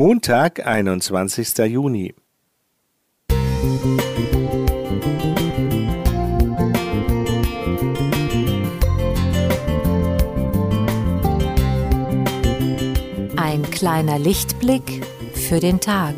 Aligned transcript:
Montag, 0.00 0.64
21. 0.64 1.58
Juni. 1.66 2.14
Ein 13.34 13.68
kleiner 13.72 14.20
Lichtblick 14.20 15.04
für 15.34 15.58
den 15.58 15.80
Tag. 15.80 16.14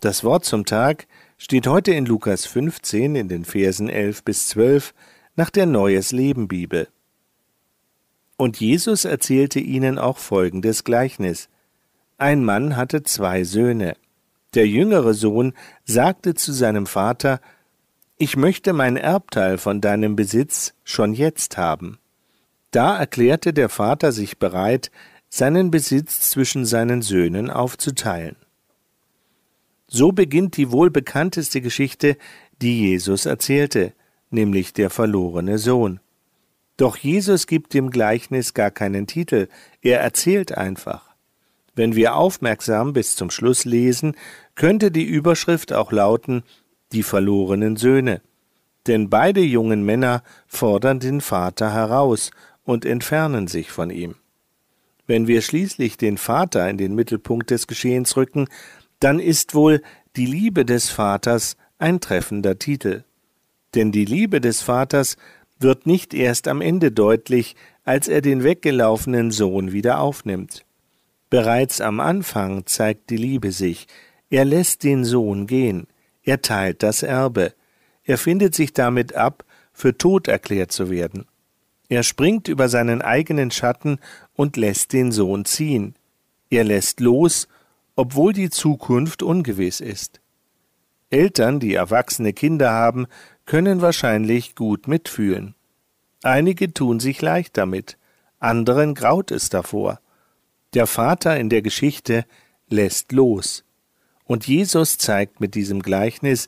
Das 0.00 0.24
Wort 0.24 0.46
zum 0.46 0.64
Tag 0.64 1.06
steht 1.36 1.66
heute 1.66 1.92
in 1.92 2.06
Lukas 2.06 2.46
15 2.46 3.16
in 3.16 3.28
den 3.28 3.44
Versen 3.44 3.90
11 3.90 4.24
bis 4.24 4.48
12 4.48 4.94
nach 5.36 5.50
der 5.50 5.66
Neues 5.66 6.10
Leben 6.10 6.48
Bibel. 6.48 6.88
Und 8.38 8.60
Jesus 8.60 9.04
erzählte 9.04 9.60
ihnen 9.60 9.98
auch 9.98 10.16
folgendes 10.16 10.84
Gleichnis. 10.84 11.50
Ein 12.16 12.46
Mann 12.46 12.76
hatte 12.76 13.02
zwei 13.02 13.44
Söhne. 13.44 13.94
Der 14.54 14.66
jüngere 14.66 15.12
Sohn 15.12 15.52
sagte 15.84 16.32
zu 16.32 16.52
seinem 16.52 16.86
Vater, 16.86 17.42
Ich 18.16 18.38
möchte 18.38 18.72
mein 18.72 18.96
Erbteil 18.96 19.58
von 19.58 19.82
deinem 19.82 20.16
Besitz 20.16 20.72
schon 20.82 21.12
jetzt 21.12 21.58
haben. 21.58 21.98
Da 22.70 22.96
erklärte 22.98 23.52
der 23.52 23.68
Vater 23.68 24.12
sich 24.12 24.38
bereit, 24.38 24.90
seinen 25.28 25.70
Besitz 25.70 26.30
zwischen 26.30 26.64
seinen 26.64 27.02
Söhnen 27.02 27.50
aufzuteilen. 27.50 28.36
So 29.92 30.12
beginnt 30.12 30.56
die 30.56 30.70
wohl 30.70 30.88
bekannteste 30.88 31.60
Geschichte, 31.60 32.16
die 32.62 32.90
Jesus 32.90 33.26
erzählte, 33.26 33.92
nämlich 34.30 34.72
der 34.72 34.88
verlorene 34.88 35.58
Sohn. 35.58 35.98
Doch 36.76 36.96
Jesus 36.96 37.48
gibt 37.48 37.74
dem 37.74 37.90
Gleichnis 37.90 38.54
gar 38.54 38.70
keinen 38.70 39.08
Titel, 39.08 39.48
er 39.82 40.00
erzählt 40.00 40.56
einfach. 40.56 41.10
Wenn 41.74 41.96
wir 41.96 42.14
aufmerksam 42.14 42.92
bis 42.92 43.16
zum 43.16 43.30
Schluss 43.30 43.64
lesen, 43.64 44.14
könnte 44.54 44.92
die 44.92 45.04
Überschrift 45.04 45.72
auch 45.72 45.90
lauten 45.90 46.44
Die 46.92 47.02
verlorenen 47.02 47.76
Söhne. 47.76 48.20
Denn 48.86 49.10
beide 49.10 49.40
jungen 49.40 49.84
Männer 49.84 50.22
fordern 50.46 51.00
den 51.00 51.20
Vater 51.20 51.72
heraus 51.72 52.30
und 52.64 52.84
entfernen 52.84 53.48
sich 53.48 53.72
von 53.72 53.90
ihm. 53.90 54.14
Wenn 55.06 55.26
wir 55.26 55.42
schließlich 55.42 55.96
den 55.96 56.16
Vater 56.16 56.70
in 56.70 56.78
den 56.78 56.94
Mittelpunkt 56.94 57.50
des 57.50 57.66
Geschehens 57.66 58.16
rücken, 58.16 58.46
dann 59.00 59.18
ist 59.18 59.54
wohl 59.54 59.82
die 60.16 60.26
Liebe 60.26 60.64
des 60.64 60.90
Vaters 60.90 61.56
ein 61.78 62.00
treffender 62.00 62.58
Titel. 62.58 63.04
Denn 63.74 63.92
die 63.92 64.04
Liebe 64.04 64.40
des 64.40 64.62
Vaters 64.62 65.16
wird 65.58 65.86
nicht 65.86 66.14
erst 66.14 66.48
am 66.48 66.60
Ende 66.60 66.92
deutlich, 66.92 67.56
als 67.84 68.08
er 68.08 68.20
den 68.20 68.44
weggelaufenen 68.44 69.30
Sohn 69.30 69.72
wieder 69.72 70.00
aufnimmt. 70.00 70.64
Bereits 71.28 71.80
am 71.80 72.00
Anfang 72.00 72.66
zeigt 72.66 73.10
die 73.10 73.16
Liebe 73.16 73.52
sich, 73.52 73.86
er 74.30 74.44
lässt 74.44 74.84
den 74.84 75.04
Sohn 75.04 75.46
gehen, 75.46 75.86
er 76.22 76.42
teilt 76.42 76.82
das 76.82 77.02
Erbe, 77.02 77.54
er 78.04 78.18
findet 78.18 78.54
sich 78.54 78.72
damit 78.72 79.14
ab, 79.14 79.44
für 79.72 79.96
tot 79.96 80.28
erklärt 80.28 80.72
zu 80.72 80.90
werden. 80.90 81.26
Er 81.88 82.02
springt 82.02 82.48
über 82.48 82.68
seinen 82.68 83.02
eigenen 83.02 83.50
Schatten 83.50 83.98
und 84.34 84.56
lässt 84.56 84.92
den 84.92 85.10
Sohn 85.10 85.44
ziehen. 85.44 85.94
Er 86.50 86.64
lässt 86.64 87.00
los 87.00 87.48
obwohl 87.96 88.32
die 88.32 88.50
Zukunft 88.50 89.22
ungewiss 89.22 89.80
ist. 89.80 90.20
Eltern, 91.10 91.60
die 91.60 91.74
erwachsene 91.74 92.32
Kinder 92.32 92.70
haben, 92.70 93.06
können 93.44 93.80
wahrscheinlich 93.80 94.54
gut 94.54 94.86
mitfühlen. 94.86 95.54
Einige 96.22 96.72
tun 96.72 97.00
sich 97.00 97.20
leicht 97.20 97.56
damit, 97.56 97.98
anderen 98.38 98.94
graut 98.94 99.30
es 99.30 99.48
davor. 99.48 100.00
Der 100.74 100.86
Vater 100.86 101.36
in 101.36 101.48
der 101.48 101.62
Geschichte 101.62 102.24
lässt 102.68 103.12
los. 103.12 103.64
Und 104.24 104.46
Jesus 104.46 104.98
zeigt 104.98 105.40
mit 105.40 105.56
diesem 105.56 105.82
Gleichnis, 105.82 106.46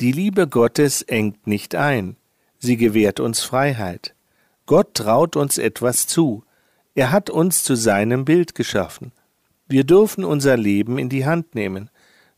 die 0.00 0.12
Liebe 0.12 0.46
Gottes 0.46 1.02
engt 1.02 1.48
nicht 1.48 1.74
ein, 1.74 2.16
sie 2.60 2.76
gewährt 2.76 3.18
uns 3.18 3.42
Freiheit. 3.42 4.14
Gott 4.66 4.94
traut 4.94 5.34
uns 5.34 5.58
etwas 5.58 6.06
zu, 6.06 6.44
er 6.94 7.10
hat 7.10 7.30
uns 7.30 7.64
zu 7.64 7.74
seinem 7.74 8.24
Bild 8.24 8.54
geschaffen. 8.54 9.12
Wir 9.68 9.84
dürfen 9.84 10.24
unser 10.24 10.56
Leben 10.56 10.98
in 10.98 11.10
die 11.10 11.26
Hand 11.26 11.54
nehmen. 11.54 11.90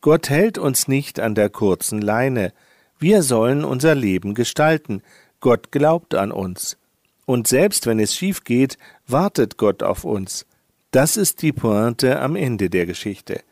Gott 0.00 0.30
hält 0.30 0.58
uns 0.58 0.86
nicht 0.86 1.18
an 1.18 1.34
der 1.34 1.50
kurzen 1.50 2.00
Leine. 2.00 2.52
Wir 2.98 3.22
sollen 3.22 3.64
unser 3.64 3.96
Leben 3.96 4.34
gestalten. 4.34 5.02
Gott 5.40 5.72
glaubt 5.72 6.14
an 6.14 6.30
uns. 6.30 6.78
Und 7.24 7.48
selbst 7.48 7.86
wenn 7.86 7.98
es 7.98 8.14
schief 8.14 8.44
geht, 8.44 8.78
wartet 9.08 9.56
Gott 9.56 9.82
auf 9.82 10.04
uns. 10.04 10.46
Das 10.92 11.16
ist 11.16 11.42
die 11.42 11.52
Pointe 11.52 12.20
am 12.20 12.36
Ende 12.36 12.70
der 12.70 12.86
Geschichte. 12.86 13.42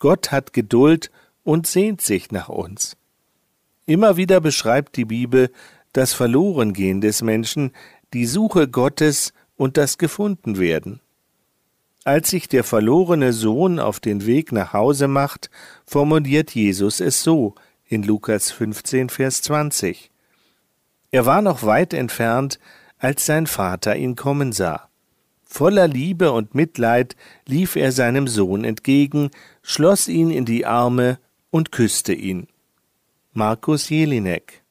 Gott 0.00 0.32
hat 0.32 0.52
Geduld 0.52 1.12
und 1.44 1.68
sehnt 1.68 2.00
sich 2.00 2.32
nach 2.32 2.48
uns. 2.48 2.96
Immer 3.86 4.16
wieder 4.16 4.40
beschreibt 4.40 4.96
die 4.96 5.04
Bibel 5.04 5.50
das 5.92 6.12
Verlorengehen 6.12 7.00
des 7.00 7.22
Menschen, 7.22 7.70
die 8.12 8.26
Suche 8.26 8.66
Gottes 8.66 9.32
und 9.56 9.76
das 9.76 9.98
Gefundenwerden. 9.98 11.00
Als 12.04 12.30
sich 12.30 12.48
der 12.48 12.64
verlorene 12.64 13.32
Sohn 13.32 13.78
auf 13.78 14.00
den 14.00 14.26
Weg 14.26 14.50
nach 14.50 14.72
Hause 14.72 15.06
macht, 15.06 15.50
formuliert 15.86 16.52
Jesus 16.52 16.98
es 16.98 17.22
so 17.22 17.54
in 17.86 18.02
Lukas 18.02 18.50
15, 18.50 19.08
Vers 19.08 19.42
20. 19.42 20.10
Er 21.12 21.26
war 21.26 21.42
noch 21.42 21.62
weit 21.62 21.94
entfernt, 21.94 22.58
als 22.98 23.26
sein 23.26 23.46
Vater 23.46 23.94
ihn 23.96 24.16
kommen 24.16 24.52
sah. 24.52 24.88
Voller 25.44 25.86
Liebe 25.86 26.32
und 26.32 26.54
Mitleid 26.54 27.14
lief 27.46 27.76
er 27.76 27.92
seinem 27.92 28.26
Sohn 28.26 28.64
entgegen, 28.64 29.30
schloss 29.62 30.08
ihn 30.08 30.30
in 30.30 30.44
die 30.44 30.66
Arme 30.66 31.18
und 31.50 31.70
küsste 31.70 32.14
ihn. 32.14 32.48
Markus 33.32 33.90
Jelinek 33.90 34.61